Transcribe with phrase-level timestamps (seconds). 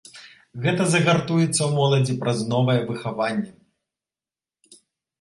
[0.63, 4.77] Гэта загартуецца ў моладзі праз новае выхаванне.